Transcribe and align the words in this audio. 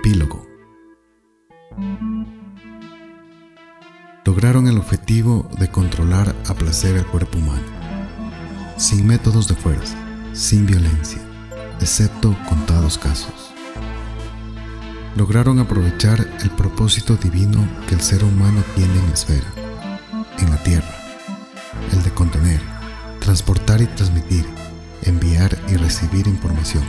Epílogo. 0.00 0.46
Lograron 4.24 4.66
el 4.66 4.78
objetivo 4.78 5.46
de 5.58 5.70
controlar 5.70 6.34
a 6.48 6.54
placer 6.54 6.96
el 6.96 7.04
cuerpo 7.04 7.36
humano, 7.36 7.66
sin 8.78 9.06
métodos 9.06 9.46
de 9.46 9.56
fuerza, 9.56 9.94
sin 10.32 10.64
violencia, 10.64 11.20
excepto 11.80 12.34
contados 12.48 12.96
casos. 12.96 13.52
Lograron 15.16 15.58
aprovechar 15.58 16.26
el 16.42 16.50
propósito 16.50 17.16
divino 17.16 17.68
que 17.86 17.94
el 17.94 18.00
ser 18.00 18.24
humano 18.24 18.62
tiene 18.76 18.94
en 18.94 19.06
la 19.06 19.12
esfera, 19.12 19.52
en 20.38 20.48
la 20.48 20.62
tierra, 20.62 20.94
el 21.92 22.02
de 22.02 22.10
contener, 22.12 22.62
transportar 23.20 23.82
y 23.82 23.86
transmitir, 23.86 24.46
enviar 25.02 25.58
y 25.68 25.76
recibir 25.76 26.26
información, 26.26 26.84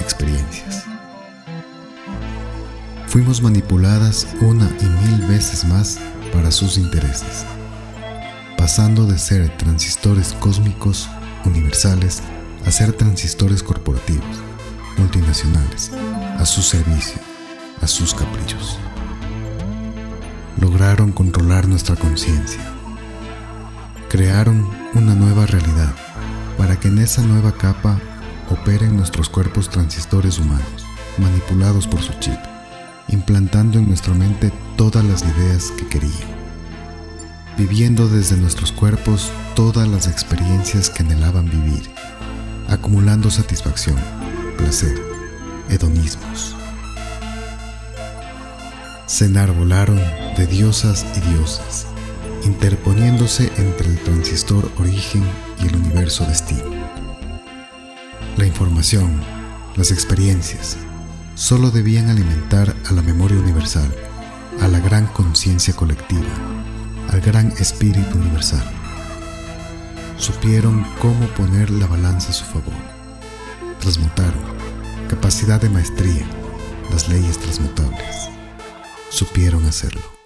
experiencias 0.00 0.86
fuimos 3.10 3.42
manipuladas 3.42 4.28
una 4.40 4.70
y 4.80 4.84
mil 4.84 5.26
veces 5.26 5.64
más 5.64 5.98
para 6.32 6.52
sus 6.52 6.78
intereses, 6.78 7.44
pasando 8.56 9.04
de 9.04 9.18
ser 9.18 9.56
transistores 9.56 10.32
cósmicos 10.34 11.10
universales 11.44 12.22
a 12.64 12.70
ser 12.70 12.92
transistores 12.92 13.64
corporativos, 13.64 14.36
multinacionales, 14.96 15.90
a 16.38 16.46
su 16.46 16.62
servicio, 16.62 17.20
a 17.80 17.88
sus 17.88 18.14
caprichos. 18.14 18.78
Lograron 20.60 21.10
controlar 21.10 21.66
nuestra 21.66 21.96
conciencia. 21.96 22.60
Crearon 24.08 24.68
una 24.94 25.16
nueva 25.16 25.46
realidad 25.46 25.92
para 26.56 26.78
que 26.78 26.86
en 26.86 26.98
esa 26.98 27.22
nueva 27.22 27.50
capa 27.52 27.98
operen 28.50 28.96
nuestros 28.96 29.28
cuerpos 29.28 29.68
transistores 29.68 30.38
humanos, 30.38 30.86
manipulados 31.18 31.88
por 31.88 32.02
su 32.02 32.12
chip 32.20 32.38
implantando 33.10 33.78
en 33.78 33.88
nuestra 33.88 34.14
mente 34.14 34.52
todas 34.76 35.04
las 35.04 35.22
ideas 35.22 35.72
que 35.72 35.86
querían, 35.86 36.28
viviendo 37.58 38.08
desde 38.08 38.36
nuestros 38.36 38.72
cuerpos 38.72 39.30
todas 39.54 39.88
las 39.88 40.06
experiencias 40.06 40.90
que 40.90 41.02
anhelaban 41.02 41.46
vivir, 41.50 41.90
acumulando 42.68 43.30
satisfacción, 43.30 43.96
placer, 44.56 44.94
hedonismos. 45.68 46.56
Se 49.06 49.26
enarbolaron 49.26 50.00
de 50.36 50.46
diosas 50.46 51.04
y 51.16 51.20
diosas, 51.32 51.86
interponiéndose 52.44 53.50
entre 53.56 53.88
el 53.88 53.98
transistor 53.98 54.70
origen 54.78 55.24
y 55.62 55.66
el 55.66 55.76
universo 55.76 56.24
destino. 56.24 56.70
La 58.36 58.46
información, 58.46 59.20
las 59.76 59.90
experiencias, 59.90 60.78
solo 61.40 61.70
debían 61.70 62.10
alimentar 62.10 62.76
a 62.86 62.92
la 62.92 63.00
memoria 63.00 63.38
universal, 63.38 63.90
a 64.60 64.68
la 64.68 64.78
gran 64.78 65.06
conciencia 65.06 65.74
colectiva, 65.74 66.28
al 67.08 67.22
gran 67.22 67.48
espíritu 67.52 68.18
universal. 68.18 68.62
Supieron 70.18 70.84
cómo 71.00 71.26
poner 71.28 71.70
la 71.70 71.86
balanza 71.86 72.28
a 72.28 72.34
su 72.34 72.44
favor. 72.44 72.74
Transmutaron, 73.80 74.44
capacidad 75.08 75.58
de 75.58 75.70
maestría, 75.70 76.26
las 76.90 77.08
leyes 77.08 77.38
transmutables. 77.38 78.28
Supieron 79.08 79.64
hacerlo. 79.64 80.19